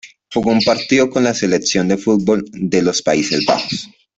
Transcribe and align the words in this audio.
Jugó 0.33 0.49
un 0.49 0.61
partido 0.63 1.11
con 1.11 1.23
la 1.23 1.35
selección 1.35 1.87
de 1.87 1.95
fútbol 1.95 2.43
de 2.51 2.81
los 2.81 3.03
Países 3.03 3.45
Bajos. 3.45 3.87